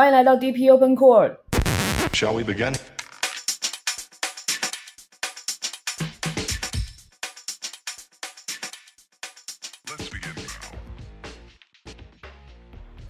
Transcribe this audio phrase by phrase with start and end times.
[0.00, 1.36] 欢迎来到 DP Open Court。
[2.14, 2.74] Shall we begin?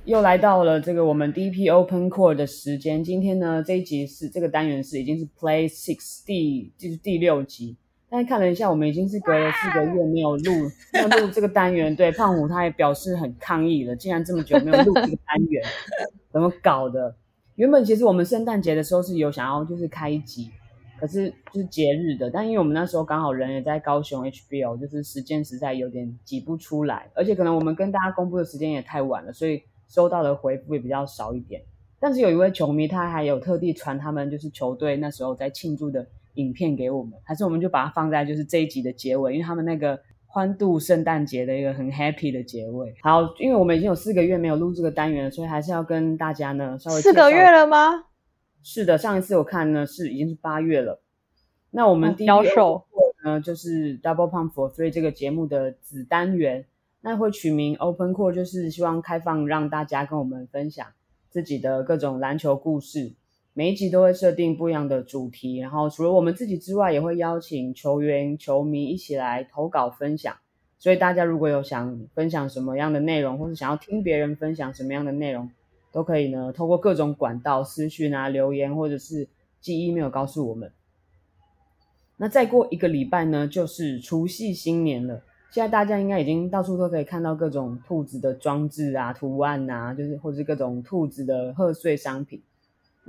[0.04, 3.04] 又来到了这个我们 DP Open Court 的时间。
[3.04, 7.76] 今天呢，这一集是这个单元是已经是 Play Six 第就是第六集。
[8.08, 10.52] 但是看了一下，我们已经是隔了四个月没有录
[10.92, 11.94] 没有录这个单元。
[11.94, 15.64] 对，胖虎他也表示很抗议了，竟然这么久没有录这个单元，
[16.30, 17.14] 怎么搞的？
[17.56, 20.50] 原本其实我们圣诞节的时候是有想要就是开一集，
[20.98, 31.60] 可是就是节日的，但因为我们那时候刚好人也在高雄 HBO，就是时间实在有点挤不出来，而且可能我们跟大家公布的时间也太晚了，所以收到的回复也比较少一点。
[31.98, 40.00] 但是有一位球迷他还有特地传他们就是球队那时候在庆祝的影片给我们，还是我们就把它放在就是这一集的结尾，因为他们那个
[40.32, 42.94] 欢度圣诞节的一个很 happy 的结尾。
[43.02, 48.04] 好，因为我们已经有四个月没有录这个单元了，所以还是要跟大家呢稍微四个月了吗？
[48.62, 51.02] 是的，上一次我看呢是已经是八月了。
[51.72, 52.84] 那我们第一销售
[53.24, 56.64] 呢就是 Double Pump for Three 这个节目的子单元，
[57.00, 60.86] 那会取名 Open Core，就是希望开放让大家跟我们分享
[61.28, 63.14] 自己的各种篮球故事。
[63.60, 70.34] 每一集都会设定不一样的主题，然后除了我们自己之外，也会邀请球员、球迷一起来投稿分享。
[70.78, 75.50] 所以大家如果有想分享什么样的内容，或是想要听别人分享什么样的内容，
[75.92, 79.28] 都可以呢，透过各种管道私讯啊、留言，或者是
[79.60, 80.72] 寄 email 告诉我们。
[82.16, 85.22] 那再过一个礼拜呢，就是除夕新年了。
[85.50, 92.40] 现在大家应该已经到处都可以看到各种兔子的装置啊、图案啊，就是或是各种兔子的贺岁商品。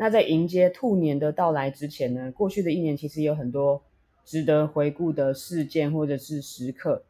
[0.02, 3.84] 那在迎接兔年的到来之前呢，过去的一年其实有很多
[4.26, 7.04] 值得回顾的事件或者是时刻。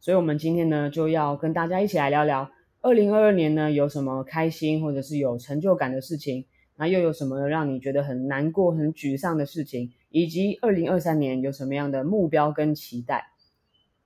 [0.00, 2.50] 所以，我们今天呢就要跟大家一起来聊聊，
[2.82, 6.44] 二零二二年呢有什么开心或者是有成就感的事情，
[6.76, 13.28] 那又有什么让你觉得很难过、很沮丧的事情，以及二零二三年有什么样的目标跟期待。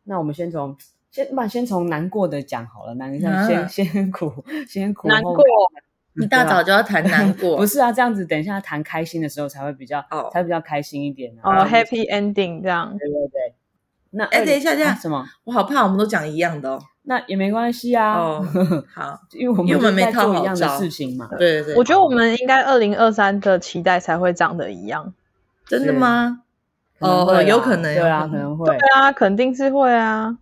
[0.04, 0.76] 那我们先从
[1.10, 4.32] 先把先从难过的讲好了，难一下先先苦
[4.68, 5.34] 先苦难过，
[6.14, 11.64] 一 大早就要谈难过， 不是啊，这样子等一下谈开心的时候才会比较哦才会比比较开心一点哦啊。
[11.66, 12.90] ，Happy Ending 这样。
[12.98, 13.54] 对对对。
[14.12, 15.24] 那哎等一下20等一下啊什么？
[15.44, 16.80] 我好怕我们都讲一样的哦。
[17.02, 18.44] 那也没关系啊，哦
[18.92, 21.28] 好，因为我们因为我们没套一样的事情嘛。
[21.38, 25.14] 对对对，我觉得我们应该二零二三的期待才会长得一样。
[25.66, 26.42] 真的吗？
[26.98, 28.76] 哦有可能对啊，可能可能会对。
[28.96, 30.36] 啊，肯定是会啊。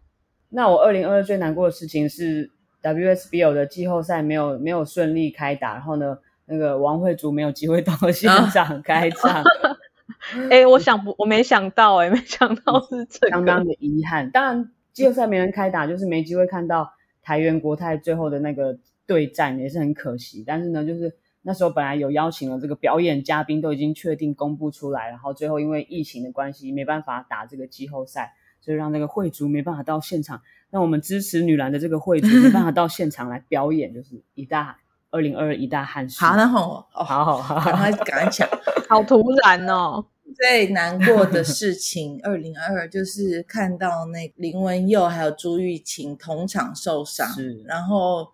[0.49, 2.50] 那我二零二二最难过的事情是
[2.83, 9.43] WSBL 的季后赛没有没有顺利开打，然后呢，那个王慧竹没有机会到现啊场开唱，
[10.50, 13.31] 哎，我想不，我没想到，哎，没想到是这个。
[13.31, 14.31] 相当的遗憾。
[14.31, 20.44] 当然，季后赛没人开打，就是没机会看到台元国泰最后的那个对战，也是很可惜。
[20.47, 28.34] 但是呢，就是那时候本来有邀请了这个表演嘉宾，都已经确定公布出来，然后最后因为疫情的关系，没办法打这个季后赛，
[28.69, 30.43] 所以让那个会族没办法到现场。
[30.69, 34.77] 让我们支持女篮的这个会族没办法 到现场来表演，就是一大
[35.11, 36.23] 二零二二一大憾事。
[36.23, 38.47] 好，那换我哦，好好好，赶快赶快讲。
[38.87, 40.05] 好突然哦。
[40.37, 48.29] 最难过的事情，二零二二就是看到那林文佑还有朱玉琴同场受伤，是然后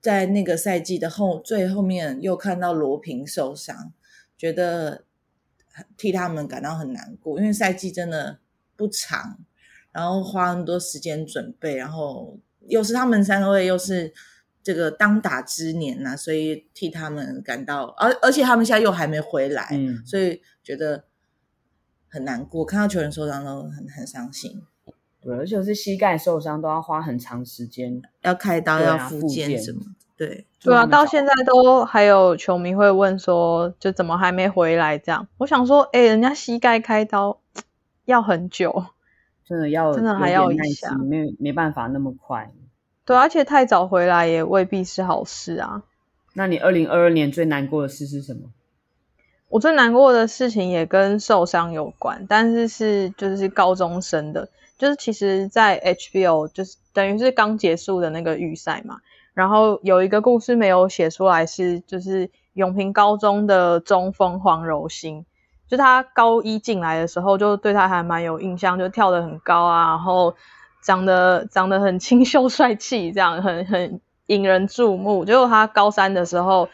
[0.00, 3.92] 在那个赛季的后最后面又看到罗平受伤，
[4.38, 5.02] 觉得
[5.96, 8.38] 替他们感到很难过，因为赛季真的
[8.76, 9.38] 不长，
[9.98, 12.38] 然后花很多时间准备，然后
[12.68, 14.12] 又是他们三位又是
[14.62, 21.04] 这个当打之年呐、所以替他们感到，而而且他们现在又还没回来，嗯所以觉得
[22.08, 24.62] 很难过，看到球员受伤都很很伤心，
[25.20, 28.00] 对，而且是膝盖受伤都要花很长时间。
[28.22, 29.80] 要开刀、啊要复复健健什么，
[30.16, 35.26] 对，对啊，到现在都还有球迷会问说，就怎么还没回来这样？
[35.38, 37.40] 我想说，哎，人家膝盖开刀
[38.04, 38.84] 要很久，
[39.48, 42.52] 真的要真的还要耐心，没没办法那么快。
[43.04, 45.82] 对，而且太早回来也未必是好事啊。
[46.34, 48.50] 那你二零二二年最难过的事是什么？
[49.48, 59.00] 我最难过的事情也跟受伤有关，但是是就是高中生的，就是其实，在 HBO 就是等于是刚结束的那个预赛嘛，
[59.32, 65.24] 然后有一个故事没有写出来是，就是永平高中的中锋黄柔欣，
[65.68, 70.34] 就他高一进来的时候，就对他还蛮有印象，就跳得很高啊，然后
[70.82, 75.24] 长得长得很清秀帅气，这样很很引人注目。
[75.24, 76.68] 结果他高三的时候，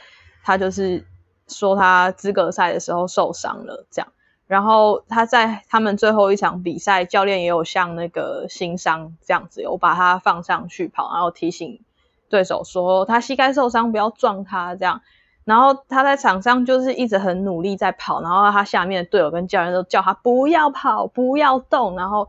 [0.44, 1.04] 他就是
[1.48, 4.12] 说他资格赛的时候受伤了，这样。
[4.46, 11.80] 然后他在他们最后一场比赛，教练也有像那个新伤这样子，有把他放上去跑，然后提醒
[12.28, 15.00] 对手说他膝盖受伤，不要撞他这样。
[15.44, 22.28] 然后他在场上就是一直很努力在跑，然后他下面的队友跟教练都叫他不要跑，不要动，然后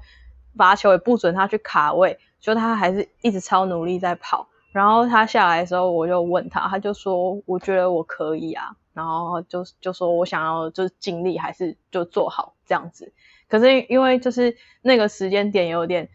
[0.57, 4.47] 罚球也不准他去卡位，就他还是一直超努力在跑。
[4.71, 8.75] 然后他下来的时候，我就问他，他就说我觉得我可以啊。
[8.93, 13.11] 然后就就说我想要就是尽力还是就做好这样子，
[13.49, 16.09] 可是因为就是那个时间点有点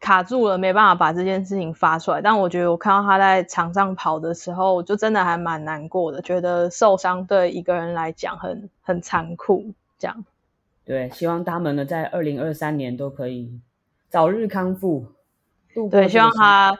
[0.00, 2.20] 卡住了，没办法把这件事情发出来。
[2.20, 9.72] 但我觉得我看到他在场上跑的时候，就真的还蛮难过的，觉得受伤对一个人来讲很很残酷。
[9.98, 10.24] 这样，
[10.84, 13.60] 对，希望他们呢在二零二三年都可以
[14.08, 15.04] 早日康复。
[15.90, 16.78] 对，希望他。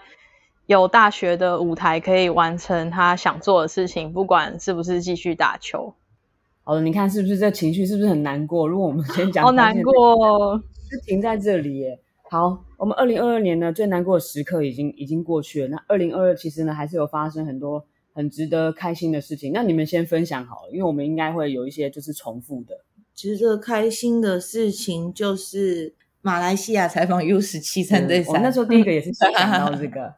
[0.66, 5.92] 有大学的舞台可以完成他想做的事情，不管是不是继续打球。
[6.62, 8.68] 好的，你看是不是这情绪是不是很难过？
[8.68, 10.56] 如果我们先讲，好难过，
[10.88, 11.98] 就停在这里耶。
[12.30, 15.68] 好，我们二零二二年呢最难过的时刻已经已经过去了。
[15.68, 19.50] 那二零二二其实呢还是有发生很多很值得开心的事情。
[19.52, 22.84] 那你们先分享好了，因为我们应该会有一些就是重复的。
[23.16, 25.92] 其实这个开心的事情就是
[26.22, 30.14] 马来西亚采访 U 十七三对三，我那时候 第一个也是想到这个。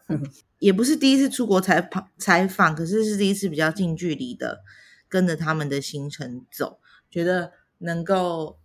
[0.59, 4.61] 也不是第一次出国采访采访，可是是第一次比较近距离的
[5.09, 6.79] 跟着他们的行程走，
[7.11, 8.59] 觉得能够，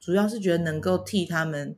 [0.00, 1.76] 主要是觉得能够替他们，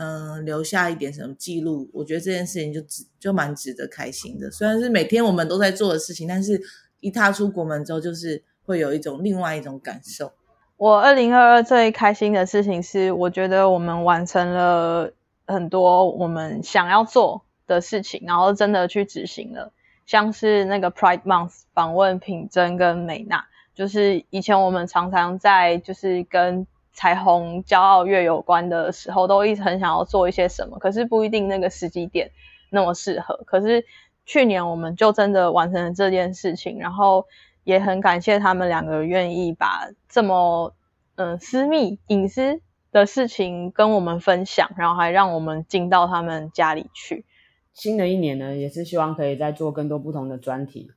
[0.00, 4.50] 嗯，留下一点什么记录，我觉得这件事情就值就蛮值得开心的。
[4.50, 6.58] 虽然是每天我们都在做的事情，但是
[7.00, 10.32] 一踏出国门之后，就是会有一种另外一种感受。
[10.78, 15.12] 我二零二二最开心的事情是，我觉得我们完成了
[15.46, 17.42] 很多我们想要做。
[17.66, 19.72] 的事情，然后真的去执行了，
[20.04, 23.44] 像是那个 Pride Month 访问品珍跟美娜，
[23.76, 32.30] 就是以前我们常常在就是跟彩虹骄傲月有关的时候，都一直很想要做一些什么，可是不一定那个时机点
[32.70, 33.42] 那么适合。
[33.46, 33.84] 可是
[34.26, 37.26] 去年我们就真的完成了这件事情，然后
[37.64, 40.74] 也很感谢他们两个愿意把这么
[41.16, 42.60] 嗯私密隐私
[42.92, 47.24] 的事情跟我们分享，然后还让我们进到他们家里去。
[47.72, 50.90] 新的一年呢，也是希望可以再做更多不同的专题。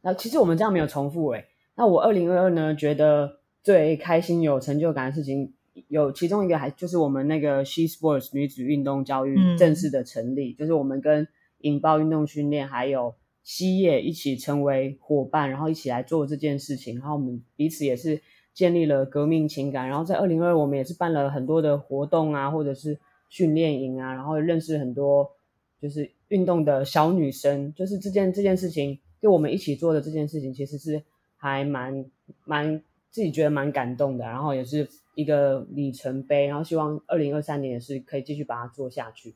[0.00, 1.46] 那其实我们这样没有重复诶。
[1.74, 5.52] 那我二零二二呢，觉得最开心、有成就感的事情，
[5.88, 11.26] 有其中一个还就是我们那个 She Sports 女子运动教育正式的成立，就是我们跟
[11.62, 17.00] 引爆运动训练还有西叶一起成为伙伴，然后一起来做这件事情。
[17.00, 18.20] 然后我们彼此也是
[18.54, 19.88] 建立了革命情感。
[19.88, 22.96] 然后在二零二，我们也是办了很多的活动啊，或者是
[23.28, 25.32] 训练营啊，然后认识很多。
[25.78, 31.02] 就是运动的小女生，就是这件这件事情，就我们一起做的这件事情，其实是
[31.36, 32.06] 还蛮
[32.44, 32.82] 蛮
[33.16, 39.34] 自己觉得蛮感动的，然后也是一个里程碑，然后希望二零二三年也是可以继续把它做下去。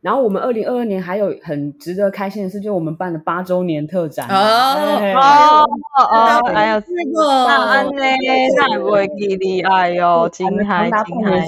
[0.00, 4.34] 然后我们二零二二年还有很值得开心的事，就是我们办了八周年特展哦
[5.14, 5.64] 哦
[6.02, 6.52] 哦！
[6.52, 8.02] 哎呀，这个安呢，
[8.56, 11.46] 那不会记得，哎呦，惊海惊海，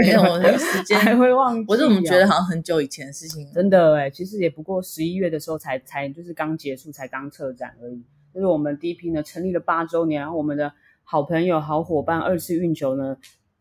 [0.00, 1.64] 没有那个时 间还会忘记。
[1.68, 3.48] 我怎么觉得好像很久以前的事情？
[3.54, 8.02] 真的哎，其实也不过十一月的时候才才就是刚结束，才刚撤展而已。
[8.34, 10.72] 就是我们第一批呢成立了八周年，然后我们的
[11.04, 13.16] 好朋友、好伙伴二次运球呢。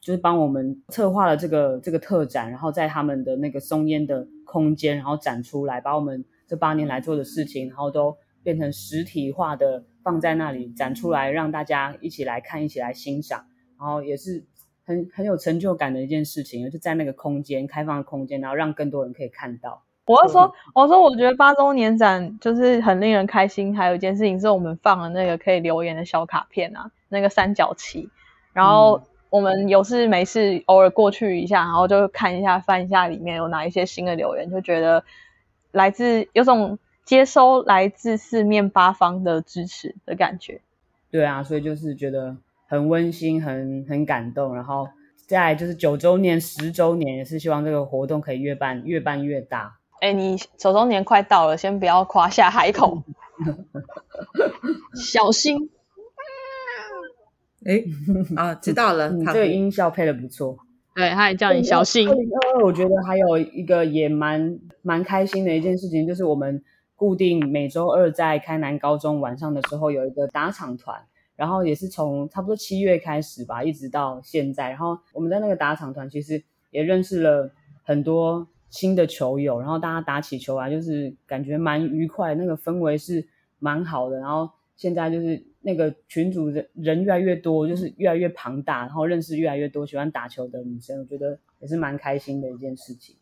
[0.06, 13.46] 就是帮我们策划了这个这个特展，然后在他们的那个松烟的空间，然后展出来，把我们这八年来做的事情，然后都变成实体化的放在那里展出来，让大家一起来看，一起来欣赏，
[13.80, 14.44] 然后也是
[14.84, 19.86] 很很有成就感的一件事情，就在那个空间开放的空间，然后让更多人可以看到。
[20.12, 28.10] 我是说，我说我觉得八周年展就是很令人开心，还有一件事情是我们放了那个可以留言的小卡片啊，那个三角旗，
[28.54, 29.02] 然后。
[29.34, 35.04] 我们有事没事，偶尔过去一下，然后就看一下、翻一下里面有哪一些新的留言，就觉得
[35.72, 40.62] 来自有种接收来自四面八方的支持的感觉。
[41.10, 44.54] 对啊，所以就是觉得很温馨、很很感动。
[44.54, 44.88] 然后
[45.26, 49.78] 再就是九周年、十周年，也是希望这个活动可以越办越办越大。
[50.04, 53.04] 哎，你手中年快到了，先不要夸下海口，
[54.94, 55.70] 小心。
[57.66, 57.82] 哎
[58.36, 60.58] 啊，知道了，你这个音效配的不错。
[60.94, 62.10] 对，他也叫你小心。
[62.10, 66.62] 二零二二，我觉得还有一个也蛮蛮开心的一件事情，就是我们
[66.98, 71.02] 固定每周二在开南高中晚上的时候有一个打场团，
[71.38, 74.68] 然后也是从差不多七月开始吧，一直到现在。
[74.68, 77.50] 然后我们在那个打场团其实也认识了
[77.84, 83.24] 很多新的球友，然后大家打起球来就是感觉蛮愉快，那个氛围是
[83.60, 84.18] 蛮好的。
[84.18, 93.16] 然后现在就是那个群组人人越来越多，就是越来越庞大，然后认识越来越多喜欢打球的女生，我觉得也是蛮开心的一件事情。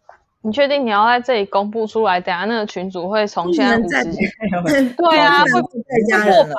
[0.44, 2.22] 你确定你要在这里公布出来？
[2.22, 4.16] 等下那个群主会从现在五十，
[4.96, 6.56] 对啊，会再加人了，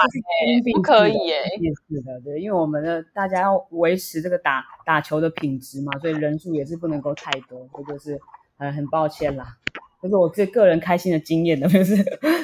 [0.75, 1.43] 不可以耶。
[1.59, 8.21] 也是的，对，因为我们的大家要维持这个打打球的品质嘛，所以人数也是不能够太多，这就是
[8.63, 9.57] 很很抱歉啦。
[10.01, 11.97] 这是我这个人开心的经验的， 就是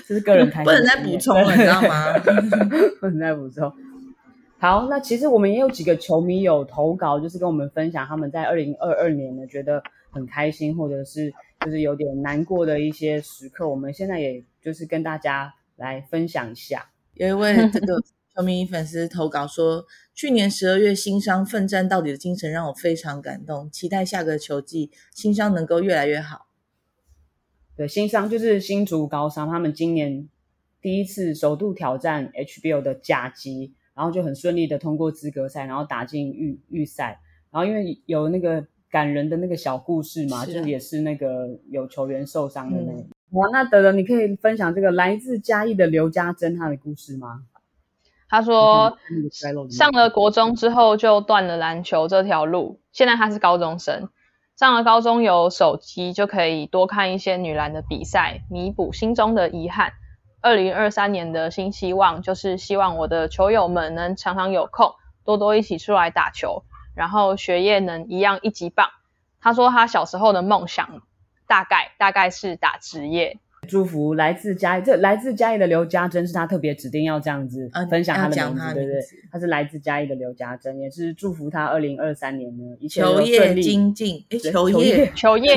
[0.07, 2.19] 这是个人开心，不能再补充了，你知道吗？
[3.01, 3.73] 不能再补充。
[4.59, 9.83] 好，那其实我们也有几个球迷有投稿，就是跟我们分享他们在二零二二年呢觉得。
[10.11, 16.87] 很开心，或者是就是有点难过的一些时刻，我们现在也就是跟大家来分享一下。
[17.13, 18.03] 有一位这个
[18.39, 26.47] 球迷粉丝投稿说，去年十二月新商奋战到底的精神让我非常感动，期待下个球季新商能够越来越好。
[27.75, 30.29] 对，新商就是新竹高商，他们今年
[30.81, 37.19] 第一次首度挑战 HBO 的甲级，然后就很顺利的通过资格赛，然后打进预预赛，
[37.51, 38.65] 然后因为有那个。
[38.91, 43.05] 感人的那个小故事嘛，就也是那个有球员受伤的那个。
[43.33, 47.43] 哇，那德德，你可以分享这个来自嘉义的刘家珍他的故事吗？
[48.29, 48.99] 他说，
[49.71, 54.11] 上了国中之后就断了篮球这条路，现在他是高中生，
[54.57, 59.93] 上了高中有手机就可以多看一些女篮的比赛，弥补心中的遗憾。
[60.41, 64.95] 二零二三年的新希望就是希望我的球友们能常常有空，
[65.25, 66.65] 多多一起出来打球。
[66.95, 68.89] 然后学业能一样一级棒。
[69.41, 71.03] 他说他小时候的梦想
[71.47, 73.39] 大概大概是打职业。
[73.69, 79.01] 祝福来自嘉义，这来自嘉义的刘家珍是他特别指定要这样子分享他的名字，对不对？
[79.31, 85.13] 他是来自嘉义的刘家珍，也是祝福他二零二三年呢一切球业精进，球业。
[85.15, 85.55] 球业。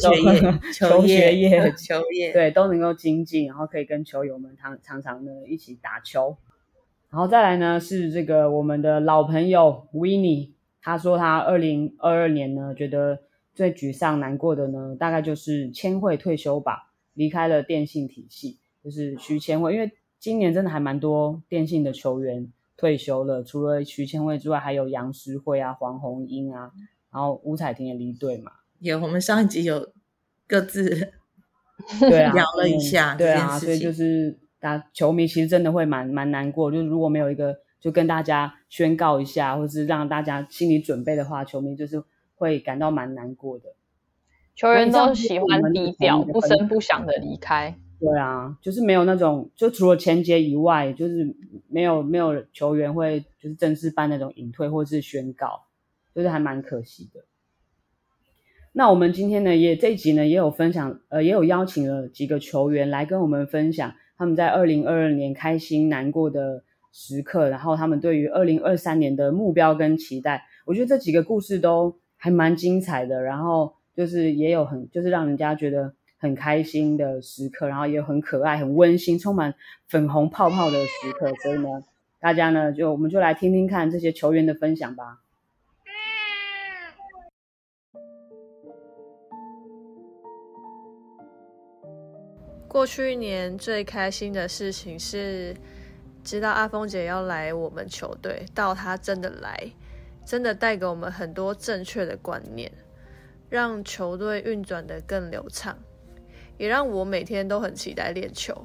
[0.00, 0.40] 球业。
[0.72, 1.72] 球 学业。
[1.72, 2.32] 球业。
[2.32, 6.36] 对都能够精进，然后可以跟球友们常常常的一起打球。
[7.10, 13.18] 然后再来呢是这个我们的老朋友 w i n n i e 他说，他二零二二年呢，觉得
[13.54, 19.74] 最沮丧、难过的呢，大概就是千惠退休吧，离开了电信体系，就是徐千惠。
[19.74, 26.70] 因为今年真的还蛮多电信的球员退休了，除了徐千惠之外，还有杨诗慧啊、黄红英啊，
[27.12, 28.52] 然后吴彩婷也离队嘛。
[28.78, 29.92] 有，我们上一集有
[30.46, 31.12] 各自
[32.00, 37.60] 对啊聊了一下，对啊，所以就是打球迷其实真的会蛮蛮难过，就是如果没有一个。
[37.82, 42.00] 就跟大家宣告一下，或是让大家心理准备的话，球迷就是
[42.36, 43.74] 会感到蛮难过的。
[44.54, 47.76] 球员都喜欢低调、不声不响的离开。
[47.98, 51.34] 对啊，就是没有那种，就除了前节以外，就是
[51.68, 55.62] 没有没有球员会就是正式办那种隐退或是宣告，
[56.14, 57.24] 就是还蛮可惜的。
[58.72, 66.64] 那我们今天呢，也这一集呢也有分享，呃，也有邀请了几个球员来跟我们分享他们在二零二二年开心难过的。
[66.94, 73.22] 时刻，然后他们对于二零二三年的目标跟期待，我觉得这几个故事都还蛮精彩的。
[73.22, 79.54] 然后就是也有很就是让人家觉得很开心的时刻，然后也有很可爱、很温馨、充满
[79.88, 81.32] 粉红泡泡的时刻。
[81.42, 81.68] 所以呢，
[82.20, 85.20] 大家呢就我们就来听听看这些球员的分享吧。
[92.68, 95.54] 过去一年最开心的事情是。
[96.24, 99.58] 知道阿峰姐要来我们球队，到她真的来，
[100.24, 102.70] 真的带给我们很多正确的观念，
[103.52, 105.78] 让球队运转的更流畅，
[106.56, 108.64] 也让我每天都很期待练球，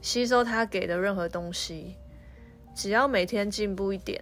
[0.00, 1.94] 吸收他给的任何东西。
[2.74, 4.20] 只要每天进步一点，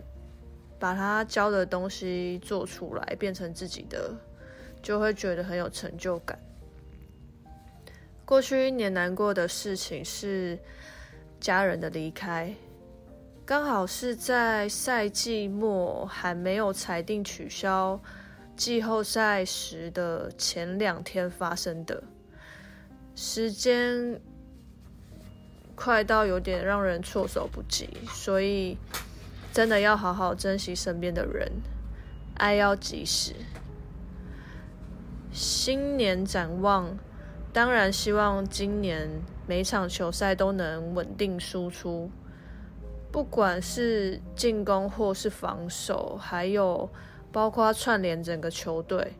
[0.78, 4.14] 把他教的东西做出来，变成自己的，
[4.82, 6.38] 就会觉得很有成就感。
[8.26, 10.58] 过去一年难过的事情是。
[11.40, 12.54] 家人的离开，
[13.46, 17.98] 刚好是在赛季末还没有裁定取消
[18.60, 22.02] 季后赛时的前两天发生的。
[23.14, 24.20] 时间
[25.74, 28.76] 快到有点让人措手不及，所以
[29.50, 31.50] 真的要好好珍惜身边的人，
[32.34, 33.32] 爱要及时。
[35.32, 36.98] 新年展望。
[37.54, 39.08] 当然，希望今年
[39.46, 42.10] 每场球赛都能稳定输出，
[43.10, 46.86] 不管是进攻或是防守，还有
[47.32, 49.12] 包括串联整个球队，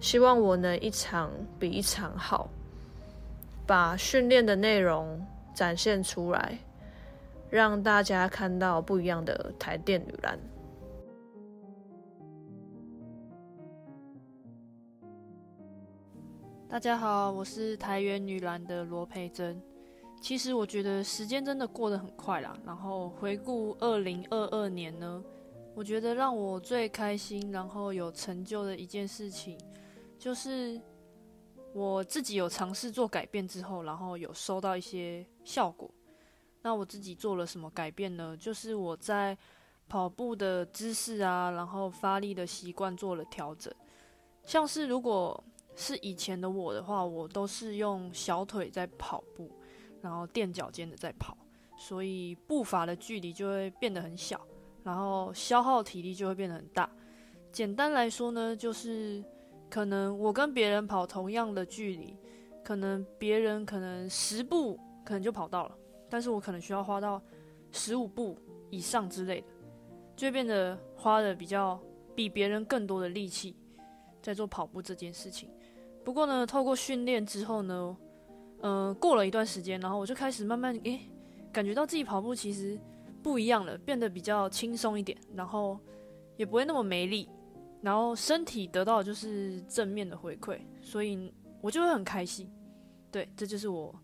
[0.00, 2.48] 希望我能一场比一场好，
[3.66, 5.20] 把训练的内容
[5.54, 6.58] 展现出来，
[7.50, 10.38] 让大家看到不一样的台电女篮。
[16.66, 19.60] 大家好，我是台原女篮的罗培珍。
[20.22, 22.56] 其实我觉得时间真的过得很快啦。
[22.64, 25.22] 然后回顾二零二二年呢，
[25.74, 29.58] 我觉得让我最开心，然后有成就的一件事情，
[30.18, 30.80] 就是
[31.72, 35.90] 我自己有尝试做改变之后，然后有收到一些效果。
[36.62, 38.36] 那我自己做了什么改变呢？
[38.36, 39.36] 就是我在
[39.88, 43.72] 跑步的姿势啊，然后发力的习惯做了调整。
[44.44, 45.42] 像是如果
[45.74, 49.50] 是以前的我的话，我都是用小腿在跑步，
[50.02, 51.34] 然后垫脚尖的在跑，
[51.78, 54.46] 所以步伐的距离就会变得很小，
[54.82, 56.88] 然后消耗体力就会变得很大。
[57.52, 59.24] 简单来说呢，就是
[59.68, 62.16] 可能我跟别人跑同样的距离，
[62.62, 65.74] 可能别人可能十步可能就跑到了，
[66.08, 67.20] 但是我可能需要花到
[67.72, 68.36] 十五步
[68.70, 69.46] 以上之类的，
[70.16, 71.80] 就会变得花的比较
[72.14, 73.56] 比别人更多的力气
[74.22, 75.50] 在做跑步这件事情。
[76.04, 77.96] 不过呢，透过训练之后呢，
[78.62, 81.00] 嗯，过了一段时间，然后我就开始慢慢诶，
[81.52, 82.78] 感觉到自己跑步其实
[83.22, 85.78] 不一样了，变得比较轻松一点，然后
[86.36, 87.28] 也不会那么没力，
[87.80, 92.50] 然后身体得到的就是正面的回馈，所以我就会很开心。
[93.10, 93.94] 对，这就是我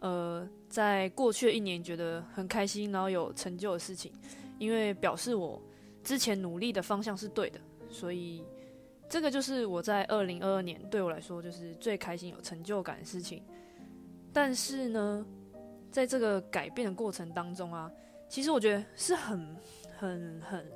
[0.00, 4.12] 呃在过去的一年觉得很开心，然后有成就的事情，
[4.58, 5.60] 因为表示我
[6.02, 8.44] 之前努力的方向是对的，所以。
[9.08, 13.42] 这个就是我在二零二二年对我来说就是最开心、有成就感的事情。
[14.32, 15.26] 但是呢，
[15.90, 17.92] 在这个改变的过程当中啊，
[18.32, 19.54] 其实我觉得是很、
[19.98, 20.66] 很、很、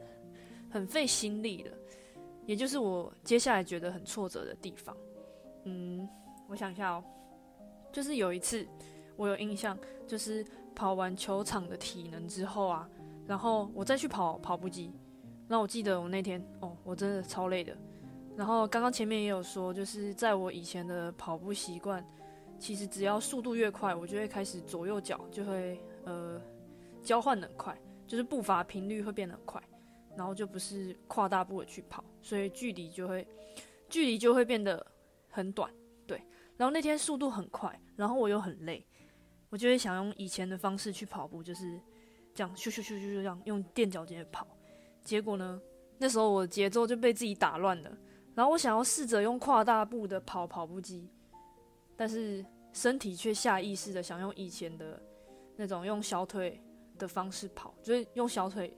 [0.71, 1.71] 很费心力的，
[2.45, 4.95] 也就是我接下来觉得很挫折的地方。
[5.65, 6.07] 嗯，
[6.49, 7.03] 我想一下哦，
[7.91, 8.69] 就是有一次
[9.17, 9.75] 我有印象，
[10.07, 10.45] 就是
[10.75, 12.87] 跑完球场的体能之后啊，
[13.27, 14.93] 然后我再去跑跑步机，
[15.49, 17.75] 那我记得我那天哦，我真的超累的。
[18.37, 22.07] 然后刚刚前面也有说，就是在我以前的跑步习惯，
[22.59, 26.39] 其实只要速度越快，我就会开始左右脚就会呃
[27.07, 29.63] 交换的快，就是步伐频率会变得快，
[30.17, 33.25] 然后就不是跨大步的去跑，所以距离就会
[33.89, 34.85] 距离就会变得
[35.31, 35.73] 很短，
[36.07, 36.21] 对。
[36.57, 38.85] 然后那天速度很快，然后我又很累，
[39.49, 41.81] 我就会想用以前的方式去跑步，就是
[42.35, 44.45] 这样咻咻咻咻咻这样用垫脚尖跑，
[45.05, 45.61] 结果呢，
[45.99, 47.97] 那时候我的节奏就被自己打乱了。
[48.35, 51.09] 然后我想要试着用跨大步的跑跑步机，
[51.97, 55.03] 但是身体却下意识的想用以前的
[55.57, 56.61] 那种用小腿
[56.97, 58.69] 的方式跑，就是用小腿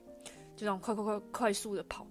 [0.55, 2.05] 就这样快快快快速的跑。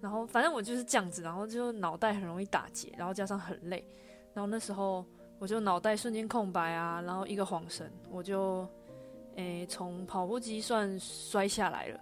[0.00, 3.86] 然后反正我就是这样子，然后就脑袋很容易打结，然后加上很累，
[4.32, 5.04] 然后那时候
[5.38, 8.66] 我就脑袋瞬间空白啊，然后一个晃神，我就
[9.36, 12.00] 诶从跑步机算摔下来了。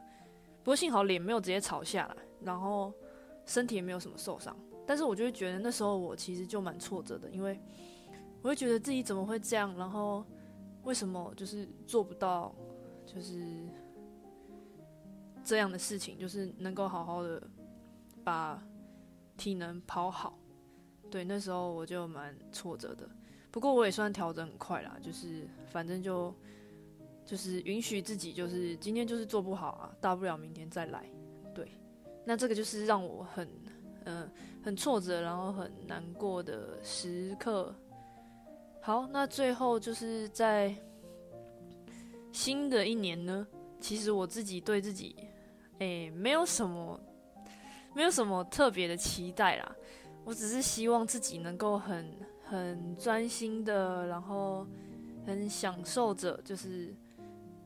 [0.63, 2.93] 不过幸好脸没有直接朝下来，然后
[3.47, 4.57] 身体也没有什么受伤。
[4.87, 7.59] 但是我就会觉得那时候我其实就蛮挫折的，因为
[8.43, 10.25] 我会觉得自己怎么会这样，然后
[10.85, 12.55] 为什么就是做不到，
[13.13, 13.67] 就是
[15.43, 17.43] 这样的事情，就是能够好好的
[18.23, 18.63] 把
[19.37, 20.39] 体能跑好。
[21.11, 23.09] 对，那时候我就蛮挫折的。
[23.51, 26.35] 不过我也算调整很快啦，就是反正就
[27.25, 31.05] 就是允许自己，就是今天就是做不好啊，大不了明天再来。
[31.55, 31.73] 对，
[32.25, 33.49] 那这个就是让我很。
[34.11, 34.27] 嗯，
[34.63, 37.75] 很挫折，然后很难过的时刻。
[38.81, 40.75] 好，那最后就是在
[42.39, 43.45] 新的一年呢，
[43.81, 45.17] 其实我自己对自己，
[45.81, 47.01] 哎，没有什么，
[47.97, 49.75] 没有什么特别的期待啦。
[50.25, 54.65] 我只是希望自己能够很很专心的，然后
[55.27, 56.95] 很享受着，就是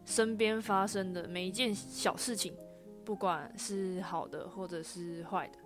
[0.07, 2.55] 身边发生的每一件小事情，
[3.05, 5.59] 不管是好的或者是坏的。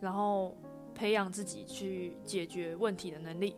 [0.00, 0.56] 然后
[0.94, 3.56] 培养自己去解决问题的能力，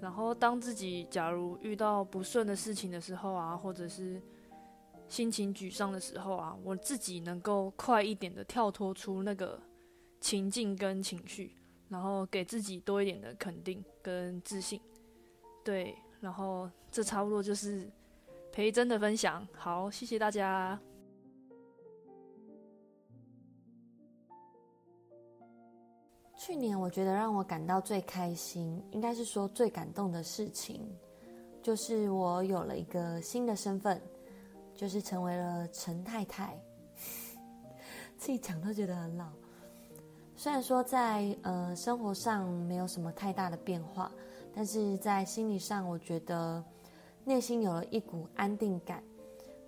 [0.00, 4.20] 然后当自己假如遇到不顺的事情的时候啊，或者是
[5.08, 9.60] 心情沮丧的时候啊，我自己能够快一点的跳脱出那个
[10.20, 11.54] 情境跟情绪，
[11.88, 14.80] 然后给自己多一点的肯定跟自信。
[15.62, 17.90] 对，然后这差不多就是
[18.50, 19.46] 培真的分享。
[19.52, 20.80] 好，谢谢大家。
[26.42, 30.80] 去年我觉得让我感到最开心，应该是说最感动的事情，
[31.60, 34.00] 就是我有了一个新的身份，
[34.74, 36.58] 就是成为了陈太太。
[38.16, 39.26] 自己讲都觉得很老。
[40.34, 44.10] 虽然说在呃生活上没有什么太大的变化，
[44.54, 46.64] 但是在心理上，我觉得
[47.22, 49.04] 内心有了一股安定感。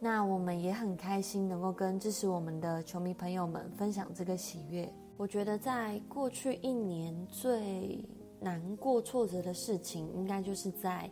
[0.00, 4.90] 那我们也很开心能够跟支持我们的球迷朋友们分享这个喜悦。
[5.16, 8.04] 我觉得在过去一年最
[8.40, 11.08] 难过、挫折的事情，应该就是在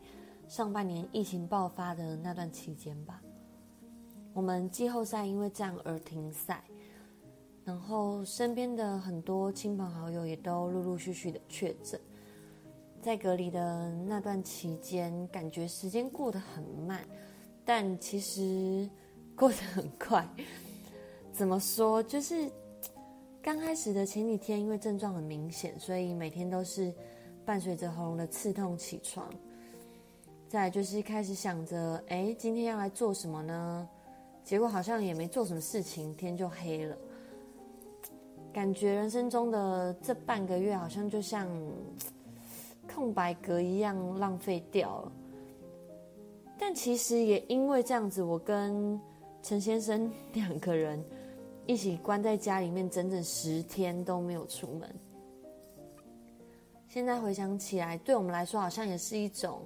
[0.49, 3.23] 上半年疫情爆发的那段期间吧。
[4.33, 6.65] 我们季后赛因为这样而停赛，
[7.65, 12.01] 然后身边的很多亲朋好友也都陆陆续续的确诊。
[13.01, 17.01] 在隔离的那段期间，感觉时间过得很慢。
[17.65, 18.89] 但其实
[19.37, 20.29] 过得很快，
[21.33, 22.03] 怎么说？
[22.03, 22.51] 就是
[23.43, 26.93] 刚开始的前几天，因为症状很明显，所以每天都是
[27.45, 29.29] 伴随着喉咙的刺痛起床。
[30.47, 33.89] 再就是开始想着，哎，今天要来做什么呢？
[34.45, 36.97] 结果好像也没做什么事情，天就黑了。
[38.53, 41.49] 感觉人生中的这半个月，好像就像
[42.93, 45.13] 空白格一样浪费掉了。
[46.59, 49.01] 但其实也因为这样子，我跟
[49.43, 51.03] 陈先生 两个人
[51.71, 54.93] 一起关在家里面整整十天都没有出门。
[56.89, 59.65] 现在回想起来，对我们来说好像也是一种，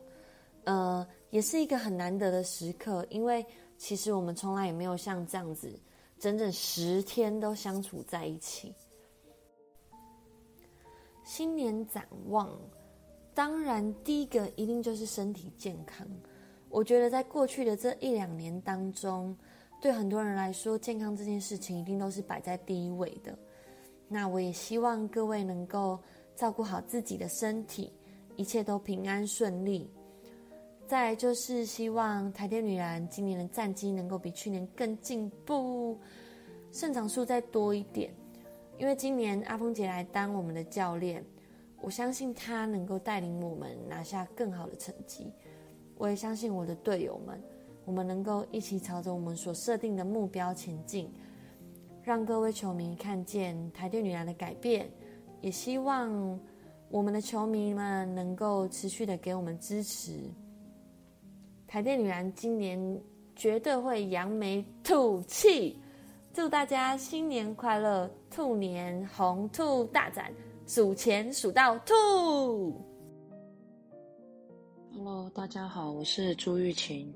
[0.64, 3.42] 呃，也是一个很难得的时刻，因为
[3.78, 5.80] 其实我们从来也没有像这样子
[6.18, 8.74] 整整十天都相处在一起。
[11.24, 12.52] 新年展望，
[13.32, 16.06] 当然第一个一定就是身体健康。
[16.68, 19.34] 我觉得在过去的这一两年当中，
[19.80, 23.38] 对很多人来说，健康这件事情一定都是摆在第一位的。
[24.08, 25.98] 那我也希望各位能够
[26.34, 27.92] 照顾好自己的身体，
[28.36, 29.90] 一切都平安顺利。
[30.86, 35.98] 再就是希望台电女篮今年的战绩能够比去年更进步，
[36.72, 38.12] 胜场数再多一点。
[38.78, 41.24] 因为今年阿峰姐来当我们的教练，
[41.80, 45.32] 我相信她能够带领我们拿下更好的成绩。
[45.96, 47.40] 我也相信我的队友们，
[47.84, 51.12] 我们能够一起朝着我们所设定的目标前进，
[52.02, 54.88] 让各位球迷看见台电女篮的改变。
[55.40, 56.40] 也希望
[56.88, 60.18] 我们的球迷们能够持续的给我们支持。
[61.66, 63.00] 台电女篮今年
[63.36, 65.78] 绝对会扬眉吐气，
[66.32, 70.32] 祝大家新年快乐，兔年红兔大展，
[70.66, 72.93] 数钱数到吐。
[74.96, 77.12] Hello，大家好，我是朱玉琴。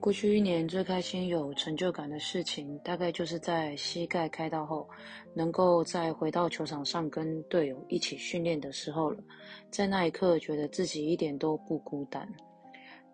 [0.00, 4.88] 过去一年最开心、有成就感的事情，大概就是在膝盖开刀后，
[5.32, 9.22] 能够再回到球场上跟队友一起训练的时候了。
[9.70, 12.28] 在那一刻，觉得自己一点都不孤单。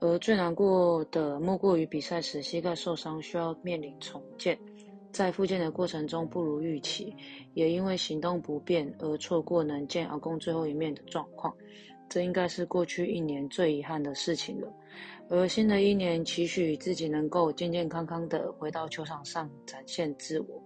[0.01, 4.59] 而最难过的，莫过于比赛时膝盖受伤，需要面临重建，
[5.13, 7.15] 在复健的过程中不如预期，
[7.53, 11.55] 也因为行动不便而错过能见阿公最后一面的状况。
[12.09, 14.73] 这应该是过去一年最遗憾的事情了。
[15.29, 20.63] 而新的一年，期许自己能够健健康康的回到球场上展现自我。